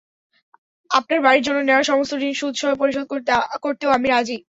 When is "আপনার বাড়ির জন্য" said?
0.91-1.59